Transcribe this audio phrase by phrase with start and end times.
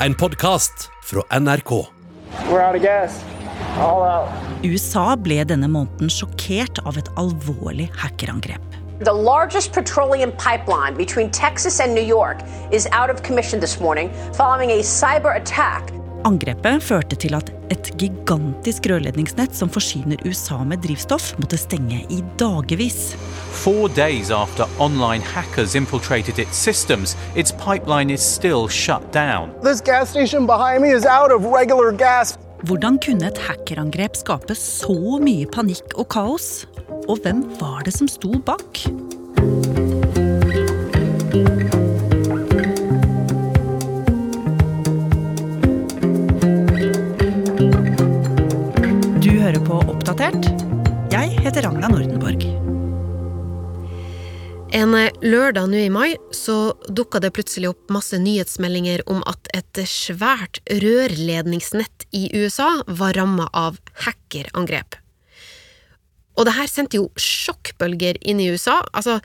[0.00, 1.86] En podkast fra NRK.
[4.62, 8.76] USA ble denne måneden sjokkert av et alvorlig hackerangrep.
[9.00, 14.12] The largest petroleum pipeline between Texas and New York is out of commission this morning
[14.36, 15.95] following a cyber attack.
[16.26, 22.18] Angrepet førte til at et gigantisk rørledningsnett som forsyner USA med drivstoff, måtte stenge i
[22.40, 23.14] dagevis.
[23.62, 29.54] Four days after online hackers infiltrated its systems, its pipeline is still shut down.
[29.62, 32.34] This gas station behind me is out of regular gas.
[32.66, 36.66] Hvordan kunne et hackerangrep skape så mye panikk og kaos?
[37.06, 38.82] Og hvem var det som sto bak?
[51.76, 52.44] Ragna Nordenborg.
[54.72, 59.82] En lørdag nå i mai så dukka det plutselig opp masse nyhetsmeldinger om at et
[59.84, 64.96] svært rørledningsnett i USA var ramma av hackerangrep.
[66.40, 68.78] Og det her sendte jo sjokkbølger inn i USA.
[68.96, 69.18] Altså,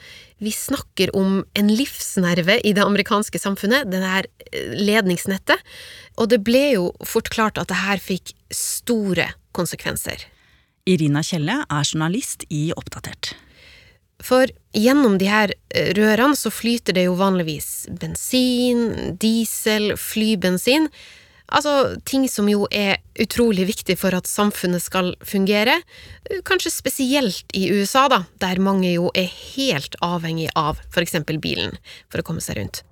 [0.44, 4.28] vi snakker om en livsnerve i det amerikanske samfunnet, det her
[4.76, 5.64] ledningsnettet.
[6.20, 10.28] Og det ble jo fort klart at det her fikk store konsekvenser.
[10.90, 13.36] Irina Kjelle er journalist i Oppdatert.
[14.22, 15.54] For gjennom de her
[15.98, 20.88] rørene så flyter det jo vanligvis bensin, diesel, flybensin.
[21.52, 25.82] Altså ting som jo er utrolig viktig for at samfunnet skal fungere.
[26.48, 31.76] Kanskje spesielt i USA, da, der mange jo er helt avhengig av for eksempel bilen
[32.08, 32.86] for å komme seg rundt.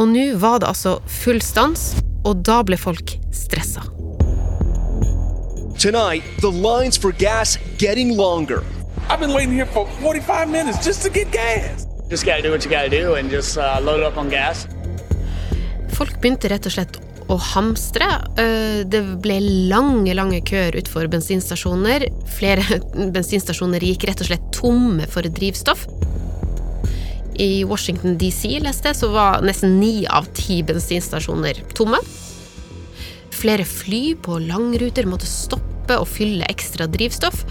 [0.00, 1.92] Og nå var det altså full stans,
[2.24, 3.84] og da ble folk stressa.
[5.82, 8.62] Tonight, the lines for gas getting longer.
[9.10, 11.88] I've been waiting here for 45 minutes just to get gas.
[12.08, 14.68] Just gotta do what you gotta do and just uh, load up on gas.
[15.90, 18.06] Folk begynte rett og slett å hamstre.
[18.38, 19.40] Eh, Det ble
[19.72, 22.06] lange, lange køer utenfor bensinstasjoner.
[22.30, 22.78] Flere
[23.18, 25.88] bensinstasjoner gikk rett og slett tomme for drivstoff.
[27.42, 31.98] I Washington DC leste jeg, så var nesten ni av ti bensinstasjoner tomme.
[33.34, 37.42] Flere fly på langruter måtte stoppe og fylle ekstra drivstoff.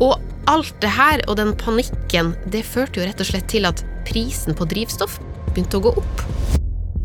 [0.00, 0.20] Og
[0.50, 4.54] alt det her og den panikken, det førte jo rett og slett til at prisen
[4.54, 5.18] på drivstoff
[5.52, 6.24] begynte å gå opp.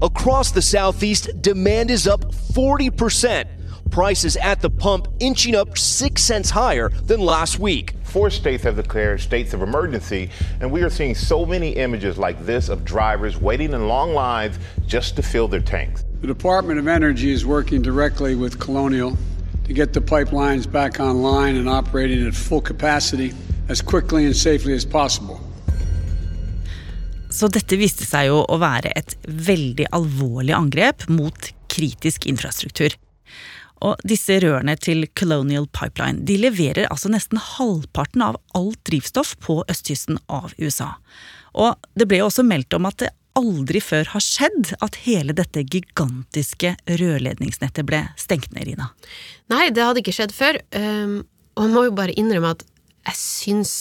[0.01, 3.47] Across the southeast, demand is up 40%.
[3.89, 7.93] Prices at the pump inching up 6 cents higher than last week.
[8.03, 10.29] Four states have declared states of emergency,
[10.61, 14.59] and we are seeing so many images like this of drivers waiting in long lines
[14.85, 16.05] just to fill their tanks.
[16.21, 19.17] The Department of Energy is working directly with Colonial
[19.67, 23.33] to get the pipelines back online and operating at full capacity
[23.69, 25.39] as quickly and safely as possible.
[27.29, 32.95] Så dette viste seg jo å være et veldig alvorlig angrep mot kritisk infrastruktur.
[33.85, 39.59] Og disse rørene til Colonial Pipeline de leverer altså nesten halvparten av alt drivstoff på
[39.69, 40.95] østkysten av USA.
[41.57, 45.35] Og det ble jo også meldt om at det aldri før har skjedd at hele
[45.37, 48.89] dette gigantiske rørledningsnettet ble stengt ned, Rina.
[49.53, 50.59] Nei, det hadde ikke skjedd før.
[50.73, 51.21] Um,
[51.57, 52.65] og jeg må jo bare innrømme at
[53.07, 53.77] jeg syns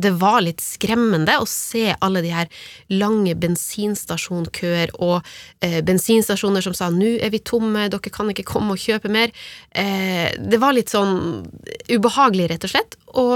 [0.00, 2.48] det var litt skremmende å se alle de her
[2.92, 5.18] lange bensinstasjonkøer og
[5.60, 9.34] eh, bensinstasjoner som sa 'nå er vi tomme, dere kan ikke komme og kjøpe mer'.
[9.76, 11.44] Eh, det var litt sånn
[11.90, 12.96] ubehagelig, rett og slett.
[13.12, 13.34] Og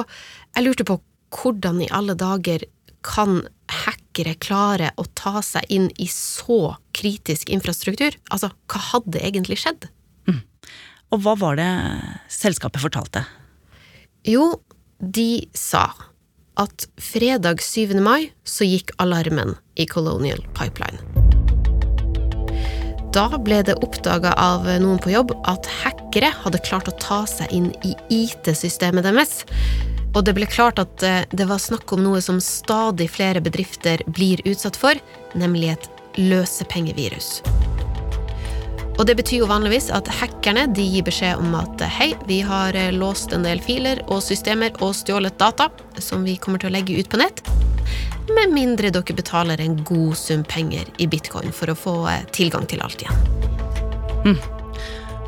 [0.56, 1.00] jeg lurte på
[1.34, 2.64] hvordan i alle dager
[3.04, 8.16] kan hackere klare å ta seg inn i så kritisk infrastruktur?
[8.32, 9.90] Altså, hva hadde egentlig skjedd?
[11.14, 11.70] Og hva var det
[12.32, 13.22] selskapet fortalte?
[14.26, 14.56] Jo,
[14.98, 15.86] de sa
[16.58, 17.94] at fredag 7.
[18.02, 20.98] mai så gikk alarmen i Colonial Pipeline.
[23.14, 27.52] Da ble det oppdaga av noen på jobb at hackere hadde klart å ta seg
[27.54, 29.44] inn i IT-systemet deres.
[30.14, 34.02] Og det ble klart at eh, det var snakk om noe som stadig flere bedrifter
[34.06, 34.98] blir utsatt for,
[35.34, 35.88] nemlig et
[36.20, 37.40] løsepengevirus.
[38.94, 42.76] Og det betyr jo vanligvis at hackerne de gir beskjed om at hei, vi har
[42.78, 45.68] eh, låst en del filer og systemer og stjålet data
[45.98, 47.42] som vi kommer til å legge ut på nett.
[48.30, 52.70] Med mindre dere betaler en god sum penger i bitcoin for å få eh, tilgang
[52.70, 54.38] til alt igjen.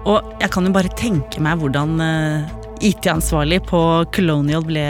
[0.06, 3.81] Og jeg kan jo bare tenke meg hvordan eh, IT-ansvarlig på
[4.14, 4.87] Colonial ble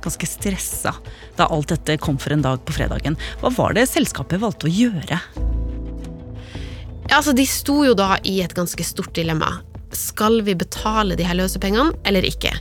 [0.00, 0.94] ganske stressa
[1.36, 3.16] da alt dette kom for en dag på fredagen.
[3.40, 5.20] Hva var det selskapet valgte å gjøre?
[7.10, 9.58] Ja, altså, de sto jo da i et ganske stort dilemma.
[9.96, 12.52] Skal vi betale de her løsepengene, eller ikke?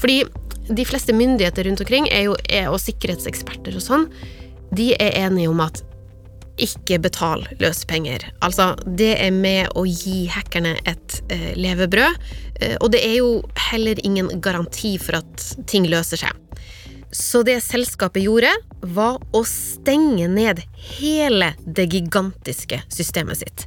[0.00, 0.22] Fordi
[0.70, 4.08] de fleste myndigheter rundt omkring, er jo, er, og sikkerhetseksperter og sånn,
[4.70, 5.82] de er enige om at
[6.60, 8.26] ikke betal løsepenger.
[8.44, 12.18] Altså, det er med å gi hackerne et eh, levebrød,
[12.80, 13.30] og det er jo
[13.70, 16.36] heller ingen garanti for at ting løser seg.
[17.10, 18.52] Så det selskapet gjorde,
[18.86, 20.62] var å stenge ned
[20.98, 23.64] hele det gigantiske systemet sitt.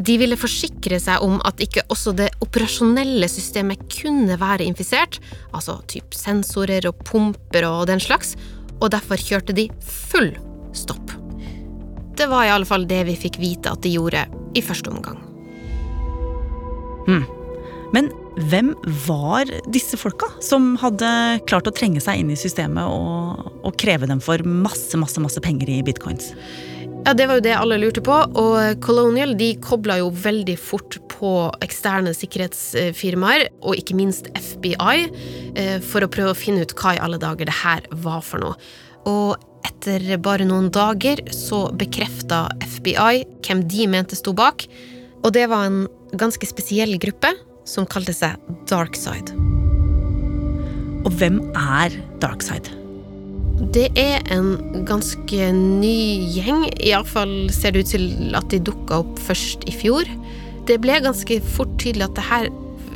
[0.00, 5.18] De ville forsikre seg om at ikke også det operasjonelle systemet kunne være infisert,
[5.52, 8.36] altså typ sensorer og pumper og den slags,
[8.80, 10.30] og derfor kjørte de full
[10.72, 11.12] stopp.
[12.16, 14.24] Det var i alle fall det vi fikk vite at de gjorde
[14.56, 15.20] i første omgang.
[17.08, 17.26] Hmm.
[17.94, 18.10] Men
[18.50, 18.72] hvem
[19.06, 21.08] var disse folka som hadde
[21.50, 25.42] klart å trenge seg inn i systemet og, og kreve dem for masse, masse, masse
[25.42, 26.30] penger i bitcoins?
[27.00, 30.98] Ja, Det var jo det alle lurte på, og Colonial de kobla jo veldig fort
[31.10, 31.32] på
[31.64, 35.06] eksterne sikkerhetsfirmaer, og ikke minst FBI,
[35.56, 38.44] eh, for å prøve å finne ut hva i alle dager det her var for
[38.44, 38.58] noe.
[39.08, 42.46] Og etter bare noen dager så bekrefta
[42.76, 44.68] FBI hvem de mente sto bak,
[45.24, 45.86] og det var en
[46.20, 47.32] ganske spesiell gruppe
[47.70, 48.36] som kalte seg
[48.70, 49.34] Darkside.
[51.06, 52.76] Og hvem er Darkside?
[53.74, 55.96] Det er en ganske ny
[56.32, 56.64] gjeng.
[56.80, 60.08] Iallfall ser det ut til at de dukka opp først i fjor.
[60.68, 62.48] Det ble ganske fort tydelig at det her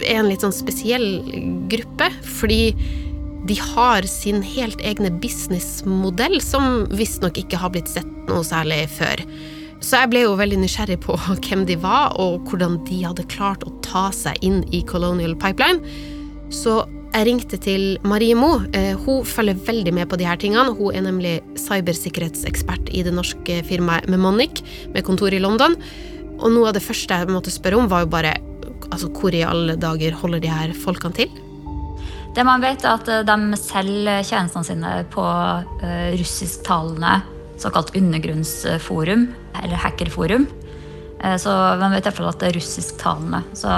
[0.02, 1.06] er en litt sånn spesiell
[1.70, 2.72] gruppe, fordi
[3.44, 9.20] de har sin helt egne businessmodell, som visstnok ikke har blitt sett noe særlig før.
[9.84, 13.64] Så jeg ble jo veldig nysgjerrig på hvem de var, og hvordan de hadde klart
[13.68, 15.82] å ta seg inn i Colonial Pipeline.
[16.54, 16.82] Så
[17.14, 18.56] jeg ringte til Marie Mo.
[18.74, 20.72] Eh, hun følger veldig med på de her tingene.
[20.78, 24.64] Hun er nemlig cybersikkerhetsekspert i det norske firmaet Memonic,
[24.94, 25.76] med kontor i London.
[26.40, 28.34] Og noe av det første jeg måtte spørre om, var jo bare
[28.90, 31.36] altså, hvor i alle dager holder de her folkene til?
[32.34, 37.20] Det man vet, er at eh, de selger tjenestene sine på uh, russisktalende
[37.60, 39.26] såkalt undergrunnsforum,
[39.62, 40.46] eller hackerforum.
[41.24, 43.42] Eh, så man vet i hvert fall at det er russisktalende.
[43.56, 43.70] Så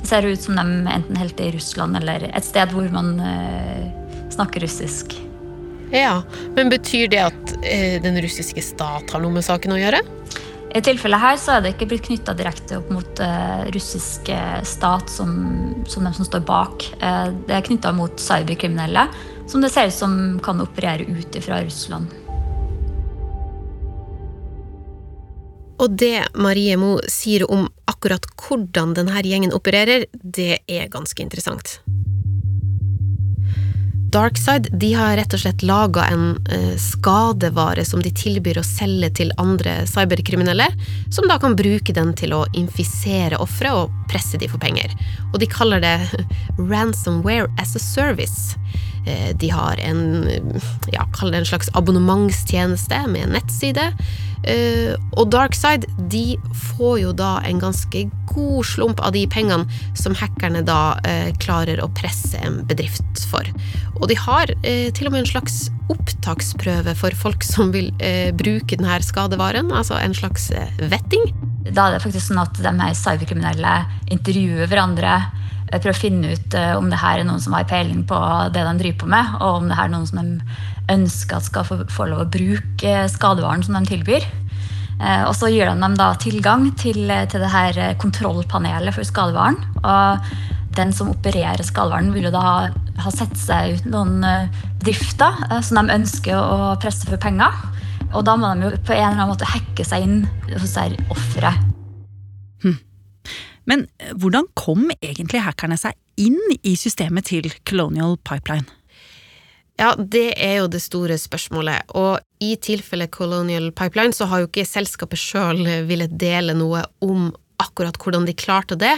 [0.00, 3.90] det ser ut som de enten helt i Russland eller et sted hvor man eh,
[4.32, 5.18] snakker russisk.
[5.92, 6.22] Ja,
[6.56, 10.00] Men betyr det at eh, den russiske stat har noe med saken å gjøre?
[10.72, 14.30] I tilfellet her så er det ikke blitt knytta direkte opp mot uh, russisk
[14.64, 15.34] stat som,
[15.84, 16.86] som de som står bak.
[16.96, 19.04] Uh, det er knytta mot cyberkriminelle,
[19.52, 22.08] som det ser ut som kan operere ut fra Russland.
[25.80, 31.80] Og det Marie Mo sier om akkurat hvordan denne gjengen opererer, det er ganske interessant.
[34.12, 39.08] Darkside de har rett og slett laga en eh, skadevare som de tilbyr å selge
[39.22, 40.66] til andre cyberkriminelle,
[41.08, 44.92] som da kan bruke den til å infisere ofre og presse de for penger.
[45.32, 45.96] Og de kaller det
[46.72, 48.52] ransomware as a service.
[49.06, 50.28] Eh, de har en,
[50.92, 53.88] ja, kall det en slags abonnementstjeneste med en nettside.
[54.42, 56.36] Eh, og Darkside de
[56.72, 59.66] får jo da en ganske god slump av de pengene
[59.98, 63.46] som hackerne da eh, klarer å presse en bedrift for.
[64.00, 67.92] Og de har til og med en slags opptaksprøve for folk som vil
[68.38, 70.48] bruke denne skadevaren, altså en slags
[70.90, 71.28] vetting.
[71.68, 73.74] Da er det faktisk sånn at de her cyberkriminelle
[74.10, 75.20] intervjuer hverandre
[75.80, 78.18] prøve å finne ut uh, om det her er noen som har peiling på
[78.52, 81.48] det de driver på med, og om det her er noen som de ønsker at
[81.48, 84.26] skal få, få lov å bruke skadevaren som de tilbyr.
[85.02, 89.58] Uh, og så gir de dem da tilgang til, til det her kontrollpanelet for skadevaren.
[89.82, 90.32] Og
[90.76, 92.44] den som opererer skadevaren, vil jo da
[93.02, 94.22] ha, sett seg ut noen
[94.80, 97.56] drifter som de ønsker å presse for penger.
[98.12, 100.18] Og da må de jo på en eller annen måte hacke seg inn
[100.52, 100.76] hos
[101.12, 101.60] offeret.
[102.62, 102.78] Hm.
[103.68, 108.68] Men eh, hvordan kom egentlig hackerne seg inn i systemet til Colonial Pipeline?
[109.80, 114.50] Ja, det er jo det store spørsmålet, og i tilfellet Colonial Pipeline så har jo
[114.50, 117.30] ikke selskapet sjøl villet dele noe om
[117.62, 118.92] akkurat hvordan de klarte det,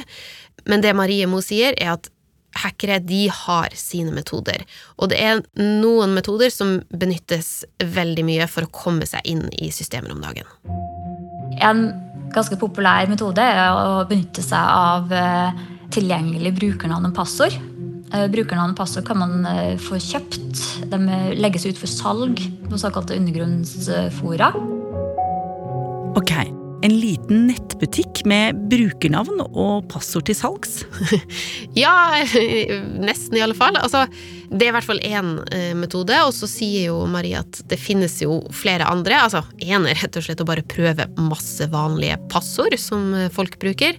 [0.69, 2.11] men det Marie Mo sier, er at
[2.59, 4.63] hackere de har sine metoder,
[4.99, 9.71] og det er noen metoder som benyttes veldig mye for å komme seg inn i
[9.75, 10.47] systemer om dagen.
[11.63, 11.89] En
[12.35, 15.63] ganske populær metode å benytte seg av eh,
[15.95, 17.55] tilgjengelig brukernavn og passord.
[18.15, 20.65] Eh, brukernavn og passord kan man eh, få kjøpt.
[20.91, 21.01] De
[21.39, 24.53] legges ut for salg på såkalte undergrunnsfora.
[26.15, 26.35] Ok,
[26.85, 30.83] en liten nettbutikk med brukernavn og passord til salgs?
[31.85, 32.23] ja,
[33.09, 33.79] nesten i alle fall.
[33.81, 34.05] Altså,
[34.51, 37.81] det er i hvert fall én eh, metode, og så sier jo Marie at det
[37.81, 39.17] finnes jo flere andre.
[39.25, 43.57] Altså, én er rett og slett å bare prøve masse vanlige passord som eh, folk
[43.63, 43.97] bruker.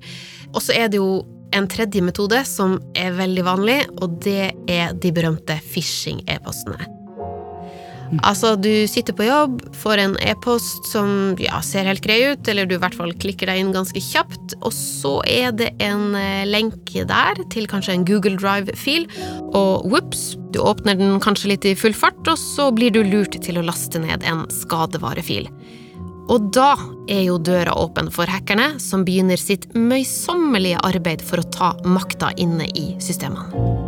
[0.54, 1.24] Og så er det jo
[1.56, 6.95] en tredje metode som er veldig vanlig, og det er de berømte phishing-e-postene.
[8.22, 12.68] Altså, du sitter på jobb, får en e-post som ja, ser helt grei ut, eller
[12.68, 16.46] du i hvert fall klikker deg inn ganske kjapt, og så er det en eh,
[16.48, 19.08] lenke der til kanskje en Google Drive-fil,
[19.52, 23.40] og whoops, du åpner den kanskje litt i full fart, og så blir du lurt
[23.44, 25.50] til å laste ned en skadevarefil.
[26.32, 26.72] Og da
[27.12, 32.34] er jo døra åpen for hackerne, som begynner sitt møysommelige arbeid for å ta makta
[32.42, 33.85] inne i systemene.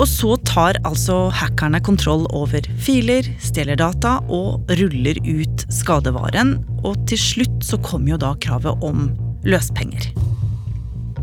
[0.00, 6.56] Og så tar altså hackerne kontroll over filer, stjeler data og ruller ut skadevaren.
[6.80, 9.10] Og til slutt så kommer jo da kravet om
[9.44, 10.08] løspenger.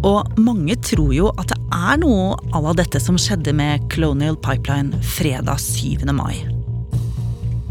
[0.06, 4.38] Og mange tror jo at det er noe à la dette som skjedde med Colonial
[4.40, 6.06] Pipeline fredag 7.
[6.16, 6.46] mai.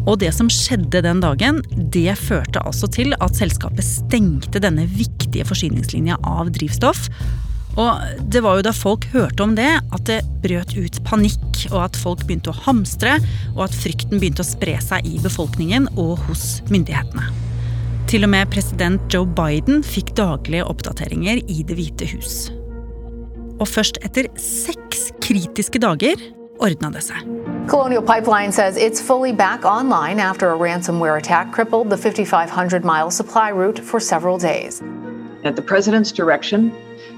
[0.09, 1.62] Og det som skjedde den dagen,
[1.93, 7.07] det førte altså til at selskapet stengte denne viktige forsyningslinja av drivstoff
[7.78, 11.85] og det var jo da folk hørte om det, at det brøt ut panikk, og
[11.85, 13.18] at folk begynte å hamstre,
[13.54, 17.28] og at frykten begynte å spre seg i befolkningen og hos myndighetene.
[18.08, 22.49] Til og med president Joe Biden fikk daglige oppdateringer i Det hvite hus.
[23.58, 26.16] Og først etter seks kritiske dager
[26.58, 27.23] ordna det seg.
[27.68, 33.11] Colonial Pipeline says it's fully back online after a ransomware attack crippled the 5,500 mile
[33.11, 34.82] supply route for several days.
[35.44, 36.73] At the president's direction,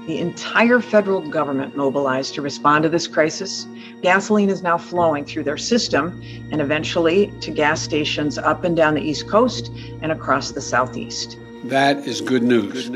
[0.07, 3.67] the entire federal government mobilized to respond to this crisis.
[4.01, 8.95] Gasoline is now flowing through their system and eventually to gas stations up and down
[8.95, 11.37] the East Coast and across the Southeast.
[11.69, 12.89] That is good news.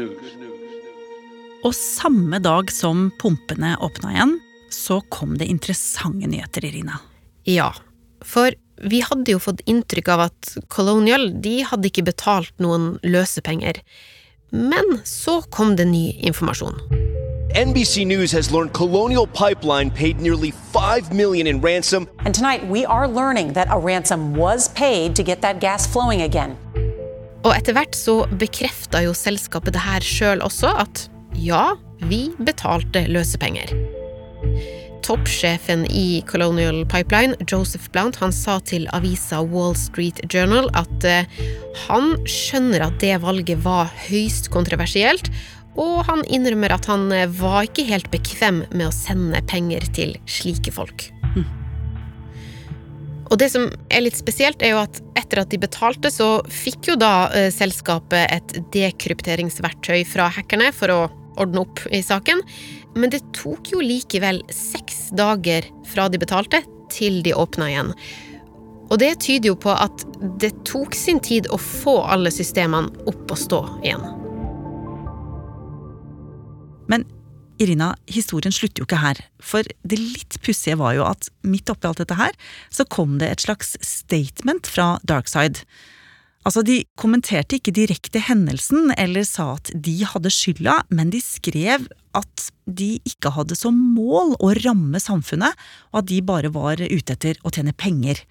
[1.66, 7.00] Og samme dag som pumpene åpna igjen, så kom det interessante nyheter, Irina.
[7.44, 7.72] Ja,
[8.22, 13.82] for vi hadde jo fått inntrykk av at Colonial de hadde ikke betalt noen løsepenger.
[14.56, 16.80] Men så kom det ny informasjon.
[17.56, 22.08] NBC News has learned Colonial Pipeline paid nearly 5 million in ransom.
[22.26, 26.22] And tonight we are learning that a ransom was paid to get that gas flowing
[26.22, 26.56] again.
[27.44, 33.06] Og etter hvert så bekrefta jo selskapet det her sjøl også, at ja, vi betalte
[33.12, 33.76] løsepenger
[35.06, 41.44] toppsjefen i Colonial Pipeline, Joseph Blount, han sa til avisa Wall Street Journal at uh,
[41.86, 45.30] han skjønner at det valget var høyst kontroversielt,
[45.78, 50.16] og han innrømmer at han uh, var ikke helt bekvem med å sende penger til
[50.26, 51.10] slike folk.
[51.36, 51.46] Mm.
[53.26, 56.90] Og det som er litt spesielt, er jo at etter at de betalte, så fikk
[56.94, 61.00] jo da uh, selskapet et dekrypteringsverktøy fra hackerne for å
[61.42, 62.42] ordne opp i saken.
[62.96, 66.62] Men det tok jo likevel seks dager fra de betalte,
[66.94, 67.92] til de åpna igjen.
[68.94, 70.06] Og det tyder jo på at
[70.42, 74.06] det tok sin tid å få alle systemene opp og stå igjen.
[76.92, 77.08] Men
[77.62, 79.20] Irina, historien slutter jo ikke her.
[79.40, 82.36] For det litt pussige var jo at midt oppi alt dette her,
[82.70, 85.64] så kom det et slags statement fra Darkside.
[86.46, 91.88] Altså, De kommenterte ikke direkte hendelsen eller sa at de hadde skylda, men de skrev
[92.15, 95.53] at de ikke hadde som mål å ramme samfunnet,
[95.93, 98.22] og at de bare var ute etter å tjene penger.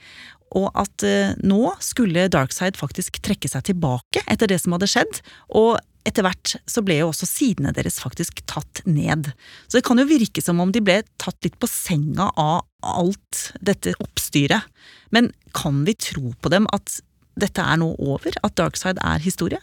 [0.54, 5.20] Og at eh, nå skulle Darkside faktisk trekke seg tilbake etter det som hadde skjedd,
[5.54, 9.30] og etter hvert så ble jo også sidene deres faktisk tatt ned.
[9.66, 13.46] Så det kan jo virke som om de ble tatt litt på senga av alt
[13.64, 14.68] dette oppstyret.
[15.16, 17.00] Men kan vi tro på dem at
[17.40, 18.36] dette er nå over?
[18.44, 19.62] At Darkside er historie?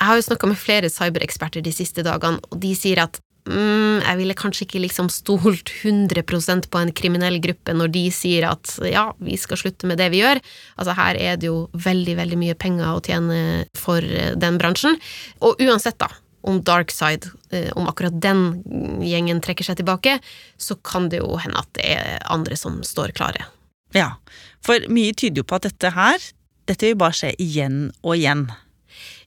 [0.00, 4.02] Jeg har jo snakka med flere cybereksperter de siste dagene, og de sier at mm,
[4.02, 8.74] jeg ville kanskje ikke liksom stolt 100% på en kriminell gruppe når de sier at
[8.88, 10.42] ja, vi skal slutte med det vi gjør.
[10.78, 13.40] Altså her er det jo veldig, veldig mye penger å tjene
[13.78, 14.98] for eh, den bransjen.
[15.44, 16.10] Og uansett, da,
[16.44, 18.62] om Darkside, eh, om akkurat den
[19.04, 20.18] gjengen trekker seg tilbake,
[20.60, 23.46] så kan det jo hende at det er andre som står klare.
[23.94, 24.16] Ja,
[24.64, 26.20] for mye tyder jo på at dette her,
[26.68, 28.48] dette vil bare skje igjen og igjen.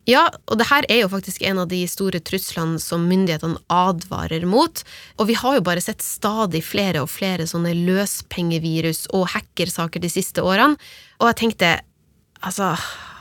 [0.08, 4.46] Ja, og det her er jo faktisk en av de store truslene som myndighetene advarer
[4.48, 4.80] mot.
[5.20, 10.12] Og vi har jo bare sett stadig flere og flere sånne løspengevirus og hackersaker de
[10.12, 10.80] siste årene.
[11.20, 11.74] Og jeg tenkte,
[12.40, 12.76] altså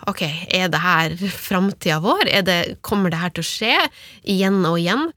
[0.06, 0.20] Ok,
[0.54, 2.28] er det her framtida vår?
[2.46, 3.74] Det, kommer det her til å skje
[4.22, 5.08] igjen og igjen?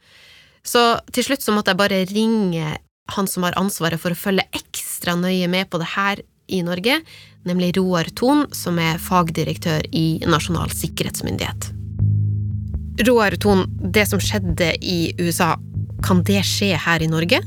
[0.65, 0.81] Så
[1.13, 2.71] til slutt så måtte jeg bare ringe
[3.13, 6.99] han som har ansvaret for å følge ekstra nøye med på det her i Norge,
[7.47, 11.71] nemlig Roar Thon, som er fagdirektør i Nasjonal sikkerhetsmyndighet.
[13.07, 15.53] Roar Thon, det som skjedde i USA,
[16.03, 17.39] kan det skje her i Norge?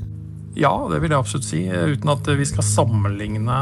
[0.57, 1.63] Ja, det vil jeg absolutt si.
[1.69, 3.59] Uten at vi skal sammenligne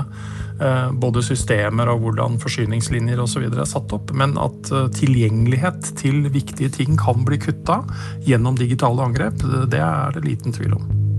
[0.59, 3.47] eh, både systemer og hvordan forsyningslinjer osv.
[3.47, 4.11] er satt opp.
[4.17, 7.83] Men at eh, tilgjengelighet til viktige ting kan bli kutta
[8.27, 11.10] gjennom digitale angrep, det er det liten tvil om.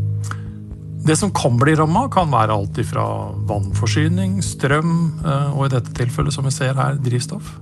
[1.02, 3.06] Det som kan bli ramma, kan være alt fra
[3.50, 4.94] vannforsyning, strøm
[5.26, 7.56] eh, og i dette tilfellet, som vi ser her, drivstoff.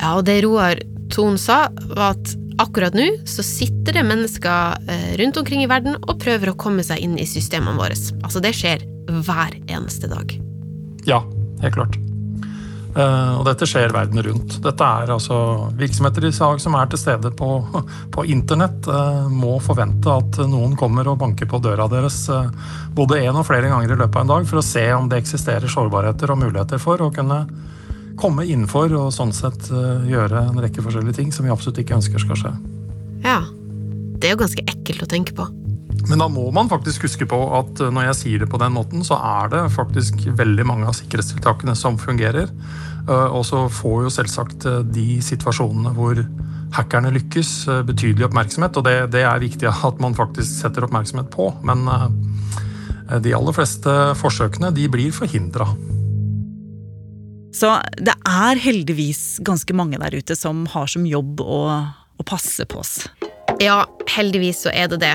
[0.00, 0.80] Ja, og det Roar
[1.12, 5.96] Thon sa, var at akkurat nå så sitter det mennesker eh, rundt omkring i verden
[6.02, 7.96] og prøver å komme seg inn i systemene våre.
[8.24, 8.84] Altså, det skjer
[9.22, 10.34] hver eneste dag.
[11.06, 11.22] Ja,
[11.62, 12.00] helt klart.
[12.90, 14.56] Uh, og dette skjer verden rundt.
[14.64, 15.36] Dette er altså
[15.78, 17.50] Virksomheter i sag som er til stede på,
[18.14, 22.50] på internett, uh, må forvente at noen kommer og banker på døra deres uh,
[22.96, 25.22] både én og flere ganger i løpet av en dag for å se om det
[25.22, 27.44] eksisterer sårbarheter og muligheter for å kunne
[28.20, 32.20] komme innenfor og sånn sett gjøre en rekke forskjellige ting som vi absolutt ikke ønsker
[32.20, 32.52] skal skje.
[33.24, 33.38] Ja.
[34.20, 35.46] Det er jo ganske ekkelt å tenke på.
[36.08, 39.04] Men da må man faktisk huske på at når jeg sier det på den måten,
[39.06, 42.48] så er det faktisk veldig mange av sikkerhetstiltakene som fungerer.
[43.08, 46.20] Eh, og så får jo selvsagt eh, de situasjonene hvor
[46.76, 48.80] hackerne lykkes, eh, betydelig oppmerksomhet.
[48.80, 51.52] Og det, det er viktig at man faktisk setter oppmerksomhet på.
[51.66, 51.86] Men
[53.10, 55.66] de aller fleste forsøkene de blir forhindra.
[57.50, 62.62] Så det er heldigvis ganske mange der ute som har som jobb å, å passe
[62.70, 63.00] på oss.
[63.60, 65.14] Ja, heldigvis så er det det.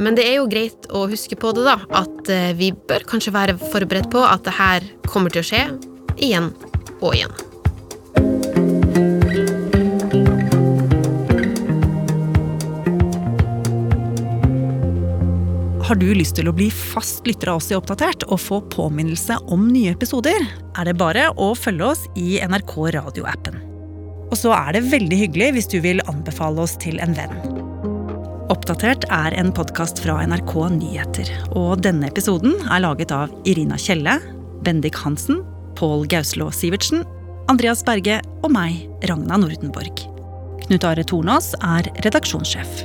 [0.00, 1.76] Men det er jo greit å huske på det, da.
[2.00, 5.66] At vi bør kanskje være forberedt på at det her kommer til å skje
[6.16, 6.48] igjen
[7.02, 7.34] og igjen.
[15.84, 19.36] Har du lyst til å bli fast lytter av oss i Oppdatert og få påminnelse
[19.52, 20.40] om nye episoder,
[20.72, 23.60] er det bare å følge oss i NRK radioappen.
[24.32, 27.53] Og så er det veldig hyggelig hvis du vil anbefale oss til en venn.
[28.52, 34.18] Oppdatert er en podkast fra NRK Nyheter, og denne episoden er laget av Irina Kjelle,
[34.66, 35.38] Bendik Hansen
[35.78, 37.06] Pål Gauslå Sivertsen,
[37.48, 40.04] Andreas Berge og meg, Ragna Nordenborg.
[40.66, 42.84] Knut Are Tornås er redaksjonssjef.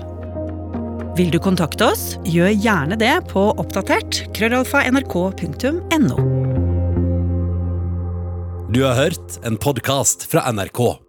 [1.19, 6.23] Vil du kontakte oss, gjør gjerne det på oppdatert krøllalfa nrk.no.
[8.71, 11.08] Du har hørt en podkast fra NRK.